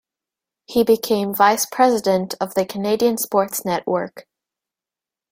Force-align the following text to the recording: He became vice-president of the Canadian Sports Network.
He 0.65 0.83
became 0.83 1.31
vice-president 1.31 2.33
of 2.41 2.55
the 2.55 2.65
Canadian 2.65 3.17
Sports 3.19 3.63
Network. 3.63 4.25